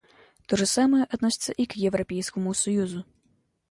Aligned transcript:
То 0.47 0.57
же 0.57 0.65
самое 0.65 1.03
относится 1.03 1.51
и 1.51 1.67
к 1.67 1.73
Европейскому 1.73 2.55
союзу. 2.55 3.05